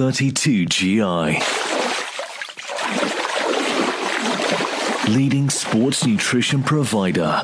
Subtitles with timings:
[0.00, 1.36] 32GI.
[5.14, 7.42] Leading sports nutrition provider.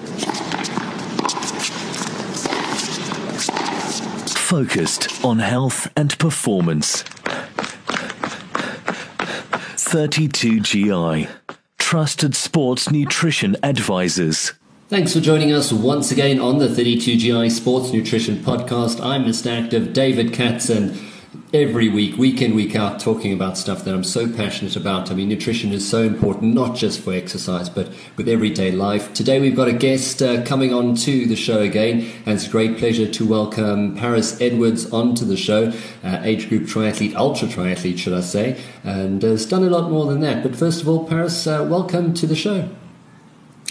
[4.38, 7.02] Focused on health and performance.
[9.76, 11.28] 32GI.
[11.76, 14.54] Trusted sports nutrition advisors.
[14.88, 19.04] Thanks for joining us once again on the 32GI Sports Nutrition Podcast.
[19.04, 19.62] I'm Mr.
[19.62, 20.98] Active David Katz, and
[21.54, 25.10] every week, week in, week out, talking about stuff that I'm so passionate about.
[25.10, 29.12] I mean, nutrition is so important, not just for exercise, but with everyday life.
[29.14, 32.50] Today, we've got a guest uh, coming on to the show again, and it's a
[32.50, 37.98] great pleasure to welcome Parys Edwards onto the show, uh, age group triathlete, ultra triathlete,
[37.98, 40.42] should I say, and has done a lot more than that.
[40.42, 42.68] But first of all, Parys, uh, welcome to the show.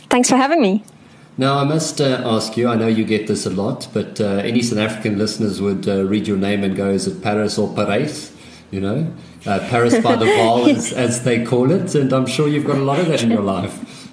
[0.10, 0.84] Thanks for having me.
[1.38, 4.38] Now, I must uh, ask you, I know you get this a lot, but uh,
[4.38, 7.74] any South African listeners would uh, read your name and go, is it Paris or
[7.76, 8.34] Paris?
[8.72, 9.14] You know,
[9.46, 11.94] uh, Parys by the Vaal, as, as, they call it.
[11.94, 14.12] And I'm sure you've got a lot of that in your life.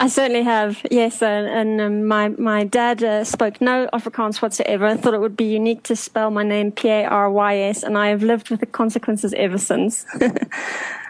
[0.00, 1.22] I certainly have, yes.
[1.22, 4.86] and, and um, my, my dad uh, spoke no Afrikaans whatsoever.
[4.86, 7.82] I thought it would be unique to spell my name P A R Y S,
[7.82, 10.04] and I have lived with the consequences ever since.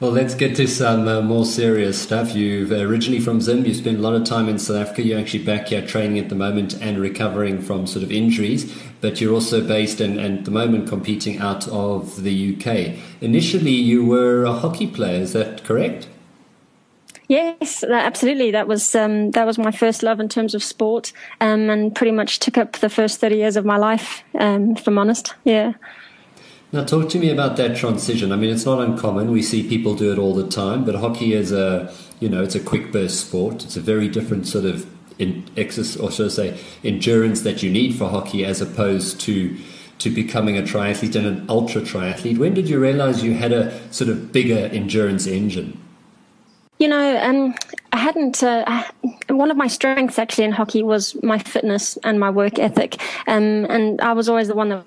[0.00, 2.34] Well, let's get to some uh, more serious stuff.
[2.34, 5.02] You've uh, originally from Zim, you spent a lot of time in South Africa.
[5.02, 9.20] You're actually back here training at the moment and recovering from sort of injuries, but
[9.20, 12.98] you're also based and, and at the moment competing out of the UK.
[13.20, 16.08] Initially, you were a hockey player, is that correct?
[17.28, 18.50] Yes, absolutely.
[18.50, 22.12] That was um, that was my first love in terms of sport, um, and pretty
[22.12, 24.22] much took up the first thirty years of my life.
[24.38, 25.74] Um, if I'm honest, yeah.
[26.74, 28.32] Now, talk to me about that transition.
[28.32, 29.30] I mean, it's not uncommon.
[29.30, 32.56] We see people do it all the time, but hockey is a, you know, it's
[32.56, 33.62] a quick burst sport.
[33.62, 34.84] It's a very different sort of
[35.20, 39.56] in exercise, or should I say, endurance that you need for hockey, as opposed to
[39.98, 42.38] to becoming a triathlete and an ultra triathlete.
[42.38, 45.80] When did you realize you had a sort of bigger endurance engine?
[46.80, 47.54] You know, um,
[47.92, 48.42] I hadn't.
[48.42, 48.90] Uh, I,
[49.32, 53.64] one of my strengths actually in hockey was my fitness and my work ethic, um,
[53.70, 54.84] and I was always the one that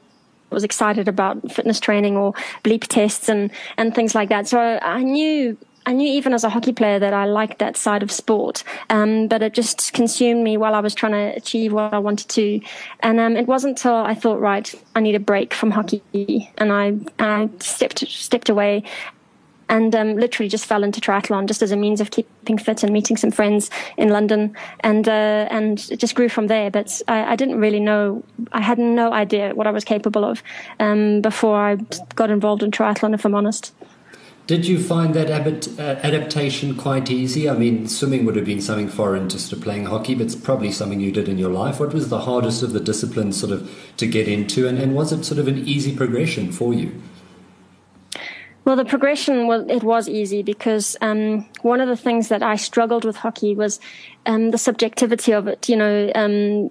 [0.50, 4.48] was excited about fitness training or bleep tests and, and things like that.
[4.48, 8.04] So I knew I knew even as a hockey player that I liked that side
[8.04, 11.94] of sport, um, but it just consumed me while I was trying to achieve what
[11.94, 12.60] I wanted to.
[13.00, 16.74] And um, it wasn't until I thought, right, I need a break from hockey, and
[16.74, 18.84] I, I stepped stepped away
[19.70, 22.94] and um, literally just fell into triathlon just as a means of keeping fit and
[22.94, 26.72] meeting some friends in London, and uh, and it just grew from there.
[26.72, 30.44] But I, I, didn't really know, I had no idea what I was capable of
[30.80, 31.76] um, before I
[32.16, 33.14] got involved in triathlon.
[33.14, 33.74] If I'm honest.
[34.48, 37.50] Did you find that uh, adaptation quite easy?
[37.50, 40.38] I mean, swimming would have been something foreign to sort of playing hockey, but it's
[40.38, 41.82] probably something you did in your life.
[41.82, 45.12] What was the hardest of the disciplines sort of to get into, and, and was
[45.12, 47.02] it sort of an easy progression for you?
[48.68, 52.58] Well, the progression was it was easy because um, one of the things that I
[52.58, 53.80] struggled with hockey was
[54.26, 55.70] um, the subjectivity of it.
[55.70, 56.70] You know, um,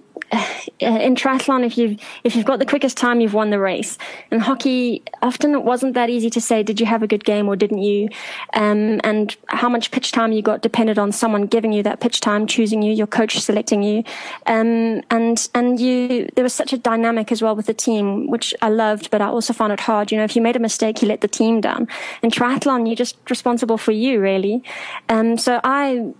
[0.79, 3.97] in triathlon, if you've if you've got the quickest time, you've won the race.
[4.31, 7.47] In hockey, often it wasn't that easy to say, did you have a good game
[7.47, 8.09] or didn't you?
[8.53, 12.19] Um, and how much pitch time you got depended on someone giving you that pitch
[12.19, 14.03] time, choosing you, your coach selecting you,
[14.45, 16.29] um, and and you.
[16.35, 19.27] There was such a dynamic as well with the team, which I loved, but I
[19.27, 20.11] also found it hard.
[20.11, 21.87] You know, if you made a mistake, you let the team down.
[22.21, 24.63] In triathlon, you're just responsible for you, really.
[25.09, 26.11] Um, so I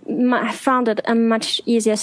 [0.54, 1.96] found it a much easier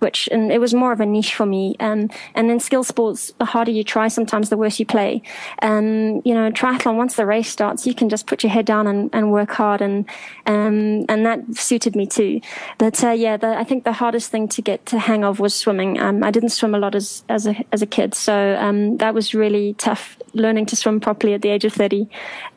[0.00, 1.76] which and it was more of a niche for me.
[1.80, 5.22] Um, and then skill sports, the harder you try, sometimes the worse you play.
[5.62, 8.86] Um, you know, triathlon, once the race starts, you can just put your head down
[8.86, 10.04] and, and work hard, and
[10.46, 12.40] um, and that suited me too.
[12.78, 15.54] But uh, yeah, the, I think the hardest thing to get to hang of was
[15.54, 16.00] swimming.
[16.00, 19.14] Um, I didn't swim a lot as as a as a kid, so um, that
[19.14, 22.08] was really tough learning to swim properly at the age of thirty.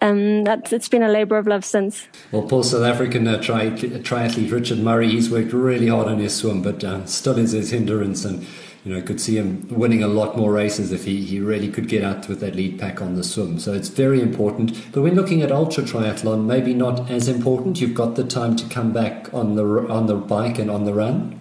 [0.01, 2.07] Um, it's been a labour of love since.
[2.31, 6.35] Well, poor South African uh, tri- triathlete Richard Murray, he's worked really hard on his
[6.35, 8.45] swim, but uh, still still is his hindrance and
[8.85, 11.87] you know, could see him winning a lot more races if he, he really could
[11.87, 13.57] get out with that lead pack on the swim.
[13.57, 14.75] So it's very important.
[14.91, 17.79] But when looking at ultra triathlon, maybe not as important.
[17.79, 20.93] You've got the time to come back on the on the bike and on the
[20.93, 21.39] run.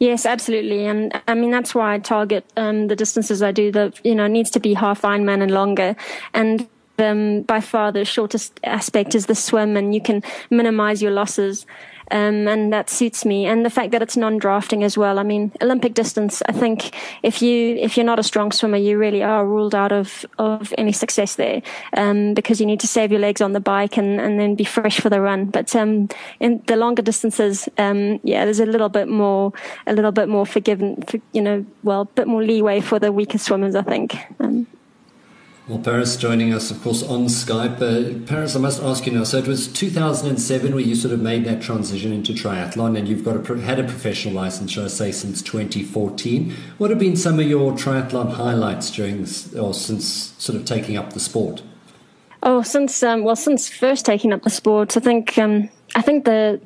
[0.00, 3.70] Yes, absolutely, and I mean that's why I target um, the distances I do.
[3.70, 5.94] That you know needs to be half Ironman and longer,
[6.34, 6.68] and
[6.98, 11.66] um, by far the shortest aspect is the swim, and you can minimize your losses
[12.12, 13.46] um, and that suits me.
[13.46, 15.18] And the fact that it's non-drafting as well.
[15.18, 16.42] I mean, Olympic distance.
[16.48, 19.92] I think if you if you're not a strong swimmer, you really are ruled out
[19.92, 21.62] of of any success there
[21.96, 24.64] um, because you need to save your legs on the bike and and then be
[24.64, 25.46] fresh for the run.
[25.46, 29.52] But um, in the longer distances, um, yeah, there's a little bit more
[29.86, 33.10] a little bit more forgiven, for, you know, well, a bit more leeway for the
[33.10, 33.74] weaker swimmers.
[33.74, 34.16] I think.
[34.38, 34.66] Um,
[35.68, 37.76] Well, Parys joining us, of course, on Skype.
[37.80, 39.22] Uh, Parys, I must ask you now.
[39.22, 43.24] So it was 2007 where you sort of made that transition into triathlon, and you've
[43.24, 46.52] got a, had a professional license, shall I say, since 2014.
[46.78, 49.20] What have been some of your triathlon highlights during,
[49.56, 51.62] or since sort of taking up the sport?
[52.42, 56.24] Oh, since um, well, since first taking up the sport, I think um, I think
[56.24, 56.60] the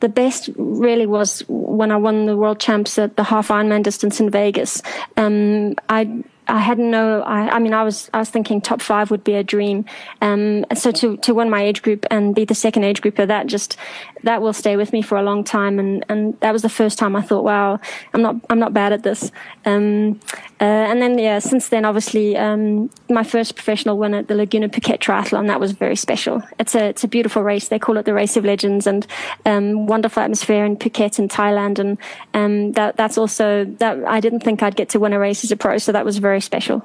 [0.00, 4.20] the best really was when I won the world champs at the half Ironman distance
[4.20, 4.82] in Vegas.
[5.16, 6.22] Um, I
[6.52, 7.22] I had no.
[7.22, 9.86] I, I, mean, I was I was thinking top five would be a dream.
[10.20, 13.46] Um, so to to win my age group and be the second age grouper, that
[13.46, 13.78] just
[14.24, 15.78] that will stay with me for a long time.
[15.78, 17.78] And and that was the first time I thought, wow,
[18.12, 19.30] I'm not I'm not bad at this.
[19.64, 20.20] Um,
[20.60, 24.68] uh, and then yeah, since then, obviously, um, my first professional win at the Laguna
[24.68, 26.42] Phuket Triathlon that was very special.
[26.58, 27.68] It's a it's a beautiful race.
[27.68, 29.06] They call it the Race of Legends, and
[29.46, 31.78] um, wonderful atmosphere in Phuket in Thailand.
[31.78, 31.98] And
[32.34, 35.52] um, that that's also that I didn't think I'd get to win a race as
[35.52, 36.80] a pro, so that was very very special.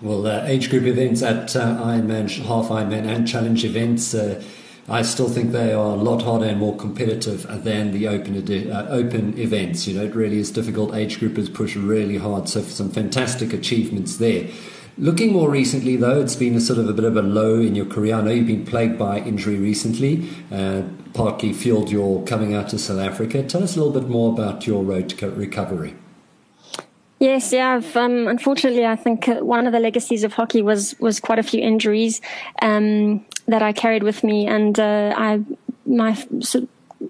[0.00, 4.14] Well, uh, age group events at uh, Ironman, half Ironman, and challenge events.
[4.14, 4.42] Uh,
[4.88, 8.36] I still think they are a lot harder and more competitive than the open
[8.70, 9.86] uh, open events.
[9.88, 10.94] You know, it really is difficult.
[10.94, 14.48] Age groupers push really hard, so some fantastic achievements there.
[14.98, 17.74] Looking more recently, though, it's been a sort of a bit of a low in
[17.74, 18.14] your career.
[18.14, 22.78] I know you've been plagued by injury recently, uh, partly fueled your coming out to
[22.78, 23.42] South Africa.
[23.42, 25.96] Tell us a little bit more about your road to recovery.
[27.18, 27.80] Yes, yeah.
[27.94, 31.42] Um, unfortunately, I think uh, one of the legacies of hockey was was quite a
[31.42, 32.20] few injuries
[32.62, 35.42] um, that I carried with me, and uh, I
[35.84, 36.14] my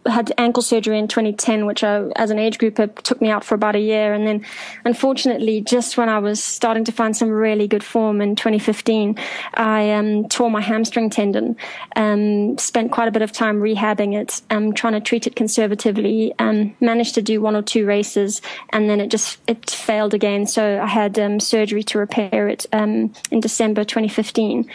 [0.07, 3.55] had ankle surgery in 2010, which I, as an age grouper took me out for
[3.55, 4.13] about a year.
[4.15, 4.45] And then,
[4.85, 9.17] unfortunately, just when I was starting to find some really good form in 2015,
[9.55, 11.57] I um, tore my hamstring tendon.
[11.95, 16.35] Um, spent quite a bit of time rehabbing it, um, trying to treat it conservatively.
[16.39, 20.47] Um, managed to do one or two races, and then it just it failed again.
[20.47, 24.69] So I had surgery to repair it in December 2015.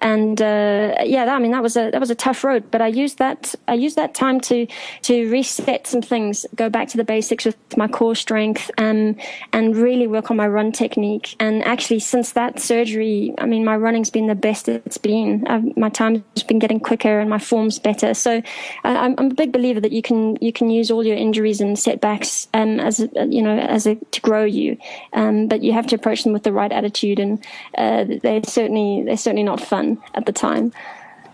[0.00, 2.88] And uh, yeah, I mean that was a that was a tough road, but I
[2.88, 4.57] used that I used that time to
[5.02, 9.16] to reset some things, go back to the basics with my core strength, um,
[9.52, 11.36] and really work on my run technique.
[11.38, 15.46] And actually, since that surgery, I mean, my running's been the best it's been.
[15.46, 18.14] I've, my time's been getting quicker, and my form's better.
[18.14, 18.42] So,
[18.84, 21.78] I'm, I'm, a big believer that you can you can use all your injuries and
[21.78, 24.76] setbacks um, as a, you know as a to grow you,
[25.12, 27.18] um, but you have to approach them with the right attitude.
[27.18, 27.44] And
[27.76, 30.72] uh, they're certainly they're certainly not fun at the time.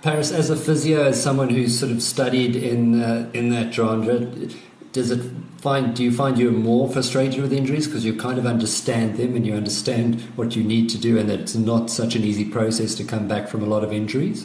[0.05, 4.19] Parys, as a physio, as someone who's sort of studied in uh, in that genre,
[4.93, 5.23] does it
[5.57, 9.35] find do you find you're more frustrated with injuries because you kind of understand them
[9.35, 12.45] and you understand what you need to do, and that it's not such an easy
[12.45, 14.45] process to come back from a lot of injuries?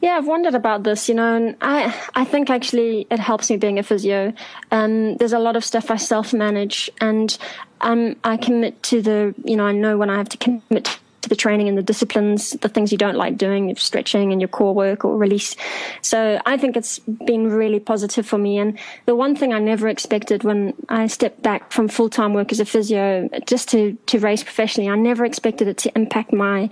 [0.00, 3.58] Yeah, I've wondered about this, you know, and I, I think actually it helps me
[3.58, 4.32] being a physio.
[4.72, 7.38] Um, there's a lot of stuff I self manage and
[7.80, 11.28] um, I commit to the, you know, I know when I have to commit to
[11.28, 14.48] the training and the disciplines, the things you don't like doing, your stretching and your
[14.48, 15.56] core work or release.
[16.02, 18.58] So I think it's been really positive for me.
[18.58, 22.52] And the one thing I never expected when I stepped back from full time work
[22.52, 26.70] as a physio, just to, to race professionally, I never expected it to impact my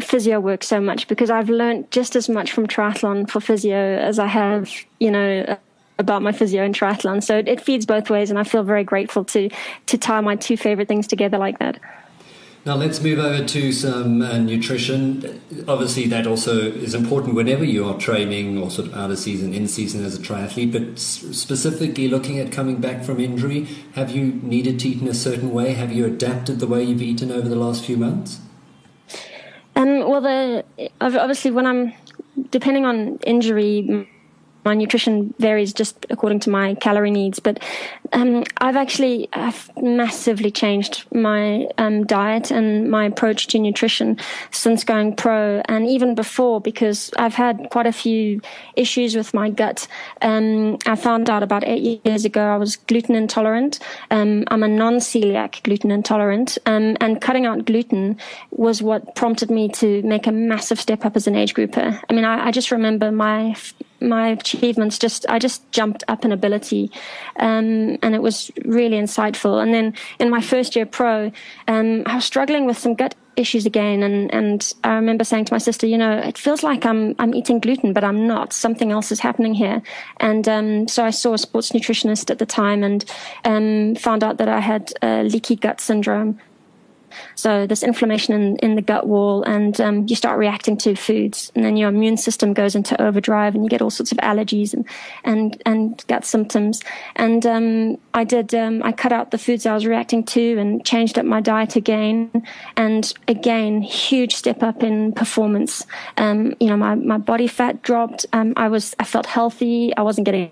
[0.00, 4.18] physio work so much because I've learned just as much from triathlon for physio as
[4.18, 5.58] I have, you know,
[5.98, 7.22] about my physio and triathlon.
[7.22, 9.48] So it feeds both ways, and I feel very grateful to
[9.86, 11.78] to tie my two favorite things together like that.
[12.66, 15.42] Now let's move over to some uh, nutrition.
[15.68, 19.52] Obviously, that also is important whenever you are training or sort of out of season,
[19.52, 20.72] in season as a triathlete.
[20.72, 25.14] But specifically looking at coming back from injury, have you needed to eat in a
[25.14, 25.74] certain way?
[25.74, 28.40] Have you adapted the way you've eaten over the last few months?
[29.76, 30.64] Um, well, the,
[31.02, 31.92] obviously, when I'm
[32.48, 34.08] depending on injury,
[34.64, 37.40] my nutrition varies just according to my calorie needs.
[37.40, 37.62] But
[38.14, 44.18] um, I've actually I've massively changed my um, diet and my approach to nutrition
[44.50, 48.40] since going pro, and even before because I've had quite a few
[48.76, 49.86] issues with my gut.
[50.22, 53.80] Um, I found out about eight years ago I was gluten intolerant.
[54.10, 58.16] Um, I'm a non-celiac gluten intolerant, um, and cutting out gluten
[58.50, 62.00] was what prompted me to make a massive step up as an age grouper.
[62.08, 63.56] I mean, I, I just remember my
[64.04, 66.90] my achievements just I just jumped up in ability,
[67.36, 69.60] um, and it was really insightful.
[69.62, 71.32] And then in my first year pro,
[71.66, 75.54] um, I was struggling with some gut issues again, and and I remember saying to
[75.54, 78.52] my sister, you know, it feels like I'm I'm eating gluten, but I'm not.
[78.52, 79.82] Something else is happening here.
[80.18, 83.04] And um, so I saw a sports nutritionist at the time, and
[83.44, 86.38] um, found out that I had a leaky gut syndrome
[87.34, 91.52] So this inflammation in, in the gut wall, and um, you start reacting to foods,
[91.54, 94.72] and then your immune system goes into overdrive, and you get all sorts of allergies
[94.74, 94.86] and
[95.24, 96.82] and and gut symptoms.
[97.16, 100.84] And um, I did um, I cut out the foods I was reacting to and
[100.84, 102.30] changed up my diet again,
[102.76, 105.86] and again huge step up in performance.
[106.16, 108.26] Um, you know, my my body fat dropped.
[108.32, 109.94] Um, I was I felt healthy.
[109.96, 110.50] I wasn't getting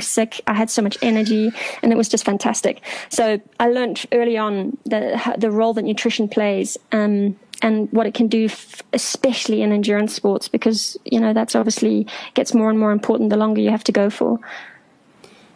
[0.00, 0.40] sick.
[0.46, 2.80] I had so much energy, and it was just fantastic.
[3.08, 6.78] So I learned early on the the role that nutrition plays.
[6.92, 11.54] Um, and what it can do, f- especially in endurance sports, because you know that's
[11.54, 14.40] obviously gets more and more important the longer you have to go for.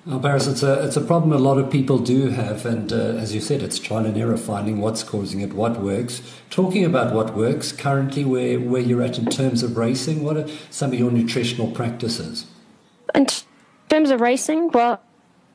[0.07, 2.97] Well, Parys, it's a it's a problem a lot of people do have, and uh,
[2.97, 6.23] as you said, it's trial and error finding what's causing it, what works.
[6.49, 10.47] Talking about what works currently, where where you're at in terms of racing, what are
[10.71, 12.47] some of your nutritional practices?
[13.17, 13.27] In
[13.89, 15.01] terms of racing, well,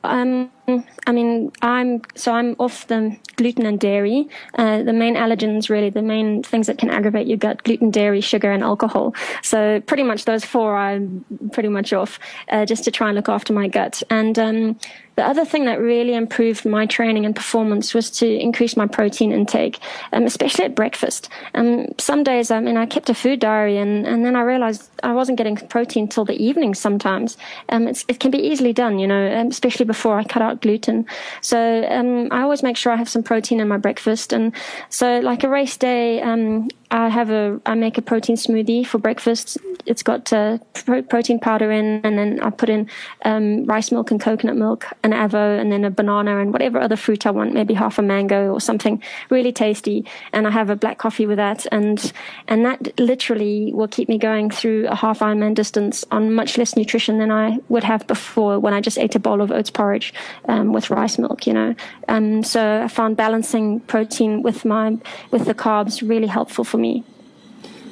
[0.04, 4.28] um, I mean, I'm so I'm off the gluten and dairy.
[4.54, 8.20] Uh, the main allergens, really, the main things that can aggravate your gut: gluten, dairy,
[8.20, 9.14] sugar, and alcohol.
[9.42, 13.28] So pretty much those four I'm pretty much off, uh, just to try and look
[13.28, 14.02] after my gut.
[14.08, 14.78] And um,
[15.16, 19.30] the other thing that really improved my training and performance was to increase my protein
[19.32, 19.78] intake,
[20.12, 21.28] um, especially at breakfast.
[21.54, 24.90] Um, some days, I mean, I kept a food diary, and, and then I realized
[25.02, 26.74] I wasn't getting protein till the evening.
[26.74, 27.36] Sometimes
[27.68, 31.06] um, it can be easily done, you know, um, especially before I cut out gluten.
[31.40, 34.52] So um, I always make sure I have some protein in my breakfast, and
[34.88, 38.98] so like a race day, um, I have a I make a protein smoothie for
[38.98, 39.56] breakfast.
[39.86, 42.88] It's got uh, pro- protein powder in, and then I put in
[43.24, 46.94] um, rice milk and coconut milk, an avo, and then a banana and whatever other
[46.94, 50.04] fruit I want, maybe half a mango or something really tasty.
[50.34, 52.12] And I have a black coffee with that, and
[52.46, 56.76] and that literally will keep me going through a half Ironman distance on much less
[56.76, 60.12] nutrition than I would have before when I just ate a bowl of oats porridge
[60.46, 61.46] um, with rice milk.
[61.46, 61.74] You know,
[62.08, 64.98] um, so I found balancing protein with my
[65.30, 66.81] with the carbs really helpful for me.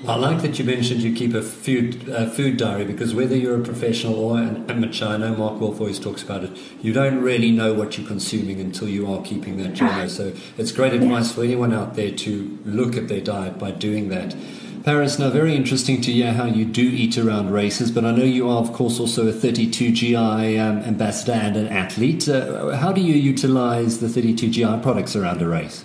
[0.07, 3.61] I like that you mentioned you keep a food, uh, food diary because whether you're
[3.61, 7.21] a professional or an amateur, I know Mark Wolf always talks about it, you don't
[7.21, 10.09] really know what you're consuming until you are keeping that journal.
[10.09, 14.09] So it's great advice for anyone out there to look at their diet by doing
[14.09, 14.35] that.
[14.85, 18.25] Parys, now very interesting to hear how you do eat around races, but I know
[18.25, 22.27] you are, of course, also a 32 GI um, ambassador and an athlete.
[22.27, 25.85] Uh, how do you utilize the 32 GI products around a race?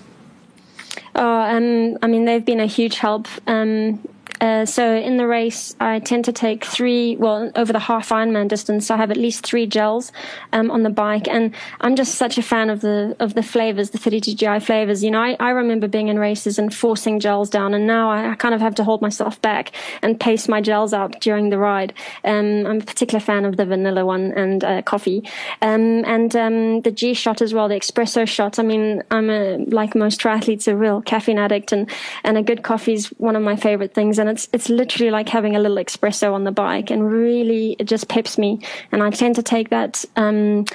[1.16, 3.28] Oh, um, I mean, they've been a huge help.
[3.48, 4.06] Um,
[4.46, 7.16] uh, so in the race, I tend to take three.
[7.16, 10.12] Well, over the half Ironman distance, I have at least three gels
[10.54, 13.90] um, on the bike, and I'm just such a fan of the of the flavors,
[13.90, 15.04] the 32 GI flavors.
[15.04, 18.34] You know, I, I remember being in races and forcing gels down, and now I,
[18.34, 19.72] I kind of have to hold myself back
[20.04, 21.92] and pace my gels out during the ride.
[22.24, 25.28] Um, I'm a particular fan of the vanilla one and uh, coffee,
[25.64, 28.60] um, and um, the G shot as well, the espresso shot.
[28.60, 31.90] I mean, I'm a, like most triathletes, a real caffeine addict, and
[32.24, 35.30] and a good coffee is one of my favorite things and it's it's literally like
[35.30, 38.60] having a little espresso on the bike, and really it just peps me.
[38.92, 40.66] And I tend to take that um,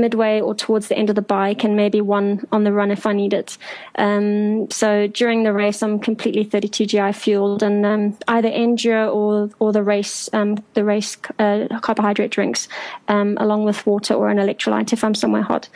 [0.00, 3.06] midway or towards the end of the bike, and maybe one on the run if
[3.06, 3.58] I need it.
[3.96, 9.50] Um, so during the race, I'm completely 32 GI fueled, and um, either endure or
[9.58, 12.68] or the race um, the race uh, carbohydrate drinks,
[13.08, 15.68] um, along with water or an electrolyte if I'm somewhere hot.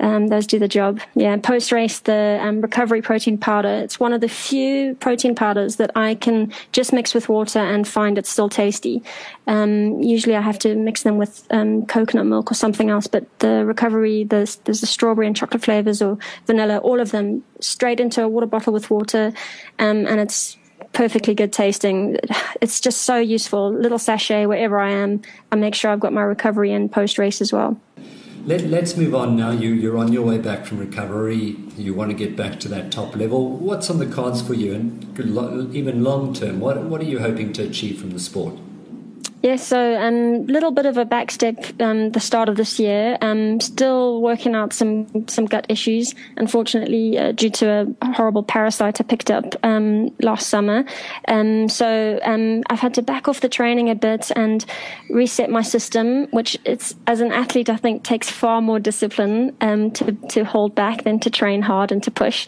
[0.00, 1.00] Um, those do the job.
[1.14, 3.68] Yeah, post race, the um, recovery protein powder.
[3.68, 7.86] It's one of the few protein powders that I can just mix with water and
[7.86, 9.02] find it's still tasty.
[9.46, 11.46] Usually I have to mix them with
[11.88, 16.00] coconut milk or something else, but the recovery, there's, there's the strawberry and chocolate flavors
[16.00, 19.32] or vanilla, all of them straight into a water bottle with water.
[19.78, 20.56] Um, and it's
[20.92, 22.18] perfectly good tasting.
[22.60, 23.72] It's just so useful.
[23.72, 25.22] Little sachet wherever I am.
[25.52, 27.78] I make sure I've got my recovery in post race as well.
[28.46, 29.50] Let, us move on now.
[29.50, 31.56] You, you're on your way back from recovery.
[31.78, 33.56] You want to get back to that top level.
[33.56, 36.60] What's on the cards for you, and even long term?
[36.60, 38.54] What, what are you hoping to achieve from the sport?
[39.44, 42.80] Yes, yeah, so a um, little bit of a backstep um, the start of this
[42.80, 43.18] year.
[43.20, 49.02] Um, still working out some some gut issues, unfortunately, uh, due to a horrible parasite
[49.02, 50.86] I picked up um, last summer.
[51.28, 54.64] Um, so um, I've had to back off the training a bit and
[55.10, 60.16] reset my system, which it's as an athlete I think takes far more discipline to
[60.30, 62.46] to hold back than to train hard and to push.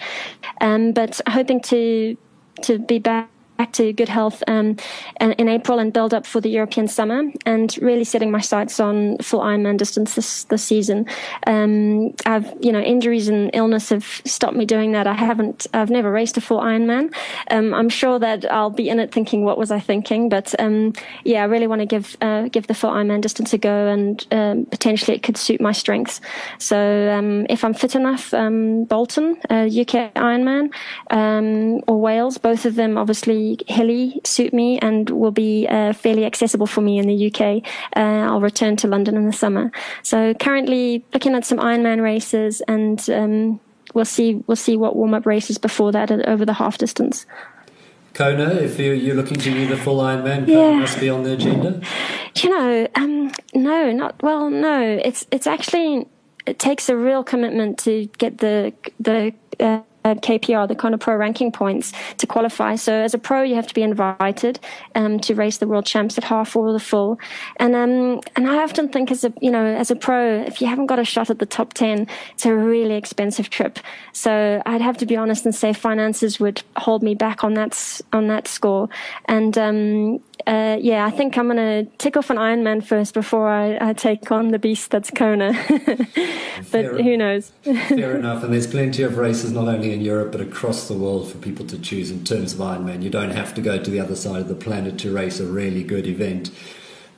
[0.60, 2.16] but hoping to
[2.62, 4.76] to be back back to good health um,
[5.20, 9.18] in April and build up for the European summer, and really setting my sights on
[9.18, 11.06] full Ironman distance this this season.
[11.46, 15.06] Um, I've you know injuries and illness have stopped me doing that.
[15.06, 15.66] I haven't.
[15.74, 17.14] I've never raced a full Ironman.
[17.50, 20.28] Um, I'm sure that I'll be in it thinking, what was I thinking?
[20.28, 20.92] But um,
[21.24, 24.26] yeah, I really want to give uh, give the full Ironman distance a go, and
[24.30, 26.20] um, potentially it could suit my strengths.
[26.58, 30.70] So um, if I'm fit enough, Bolton, uh, UK Ironman,
[31.86, 36.66] or Wales, both of them obviously hilly suit me and will be uh, fairly accessible
[36.66, 37.62] for me in the UK.
[37.96, 39.70] Uh, I'll return to London in the summer.
[40.02, 43.60] So currently looking at some Ironman races and um,
[43.94, 47.26] we'll see we'll see what warm up races before that over the half distance.
[48.14, 50.78] Kona, if you're, you're looking to do the full Ironman, Kona yeah.
[50.78, 51.82] must be on the agenda.
[52.36, 54.48] You know, um, no, not well.
[54.48, 56.06] No, it's it's actually
[56.46, 59.80] it takes a real commitment to get the the uh,
[60.14, 62.76] KPR, the Kona Pro ranking points to qualify.
[62.76, 64.60] So as a pro, you have to be invited
[64.94, 67.18] um, to race the world champs at half or the full.
[67.56, 70.66] And um, and I often think as a you know as a pro, if you
[70.66, 73.78] haven't got a shot at the top ten, it's a really expensive trip.
[74.12, 78.00] So I'd have to be honest and say finances would hold me back on that
[78.12, 78.88] on that score.
[79.26, 83.48] And um, uh, yeah, I think I'm going to tick off an Ironman first before
[83.48, 85.52] I, I, take on the beast that's Kona.
[85.68, 87.50] but fair who knows?
[87.64, 88.44] fair enough.
[88.44, 91.66] And there's plenty of races not only in Europe but across the world for people
[91.66, 93.02] to choose in terms of Ironman.
[93.02, 95.46] You don't have to go to the other side of the planet to race a
[95.46, 96.50] really good event.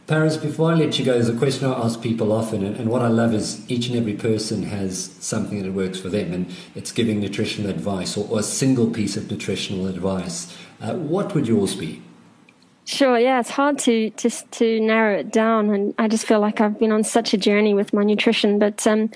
[0.06, 3.02] Parys, before I let you go, there's a question I ask people often, and, what
[3.02, 6.92] I love is each and every person has something that works for them, and it's
[6.92, 10.56] giving nutritional advice or, or a single piece of nutritional advice.
[10.80, 12.00] Uh, what would yours be?
[12.86, 16.62] Sure, yeah, it's hard to just to narrow it down, and I just feel like
[16.62, 18.58] I've been on such a journey with my nutrition.
[18.58, 19.10] But um,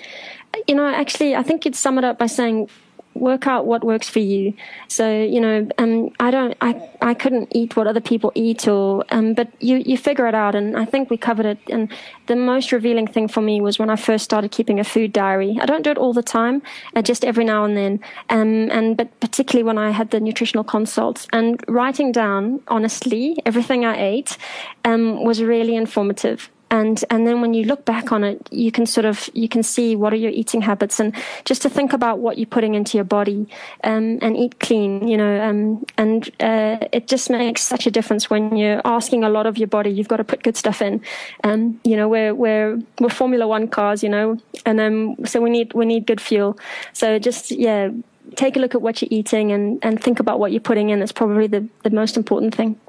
[0.67, 2.69] you know, actually, I think you'd sum it up by saying
[3.15, 4.53] work out what works for you.
[4.87, 9.05] So you know, um, I don't, I, I couldn't eat what other people eat, or
[9.09, 10.55] um, but you, you figure it out.
[10.55, 11.59] And I think we covered it.
[11.69, 11.91] And
[12.27, 15.57] the most revealing thing for me was when I first started keeping a food diary.
[15.61, 16.61] I don't do it all the time,
[16.95, 17.99] uh, just every now and then.
[18.29, 23.85] Um, and but particularly when I had the nutritional consults and writing down honestly everything
[23.85, 24.37] I ate
[24.85, 28.85] um, was really informative and and then when you look back on it you can
[28.85, 31.15] sort of you can see what are your eating habits and
[31.45, 33.47] just to think about what you're putting into your body
[33.83, 38.29] um, and eat clean you know um, and uh, it just makes such a difference
[38.29, 40.99] when you're asking a lot of your body you've got to put good stuff in.
[41.43, 45.49] Um, you know we're we're we're formula one cars you know and um so we
[45.51, 46.57] need we need good fuel.
[46.93, 47.89] So just yeah
[48.35, 51.03] take a look at what you're eating and and think about what you're putting in.
[51.03, 52.79] It's probably the the most important thing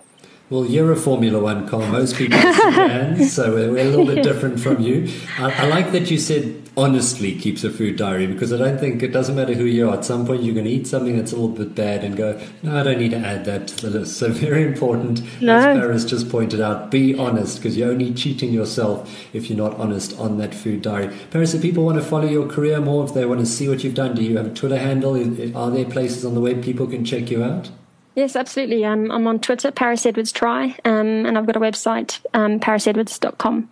[0.55, 1.81] well, you're a Formula One car.
[1.91, 5.13] Most people are so we're, we're, a little bit different from you.
[5.37, 9.03] I, I, like that you said honestly keeps a food diary because I don't think
[9.03, 9.97] it doesn't matter who you are.
[9.97, 12.41] At some point, you're going to eat something that's a little bit bad and go,
[12.63, 14.17] no, I don't need to add that to the list.
[14.17, 15.57] So very important, no.
[15.57, 19.77] as Parys just pointed out, be honest because you're only cheating yourself if you're not
[19.81, 21.13] honest on that food diary.
[21.33, 23.83] Parys, if people want to follow your career more, if they want to see what
[23.83, 25.17] you've done, do you have a Twitter handle?
[25.57, 27.71] Are there places on the web people can check you out?
[28.15, 28.85] Yes, absolutely.
[28.87, 33.69] I'm, I'm on Twitter, Parys Edwards Try, um, and I've got a website, um, parysedwards.com.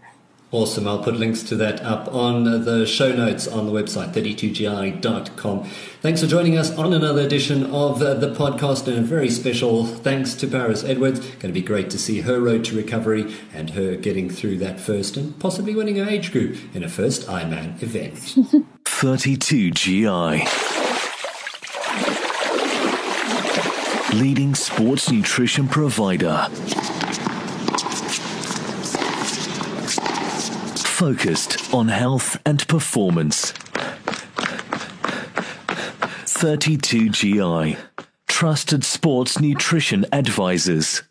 [0.51, 0.87] Awesome.
[0.87, 5.65] I'll put links to that up on the show notes on the website, 32gi.com.
[6.03, 9.87] Thanks for joining us on another edition of uh, the podcast, and a very special
[9.87, 11.21] thanks to Parys Edwards.
[11.21, 14.79] Going to be great to see her road to recovery and her getting through that
[14.79, 18.17] first and possibly winning her age group in a first Ironman event.
[18.85, 20.82] 32GI.
[24.15, 26.47] Leading sports nutrition provider.
[30.87, 33.53] Focused on health and performance.
[36.25, 37.79] 32GI,
[38.29, 41.03] trusted sports nutrition advisors.